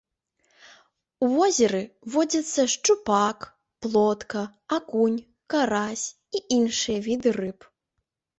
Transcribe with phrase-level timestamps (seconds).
[1.25, 1.81] У возеры
[2.15, 3.37] водзяцца шчупак,
[3.87, 4.41] плотка,
[4.79, 5.21] акунь,
[5.57, 7.71] карась і іншыя віды рыб.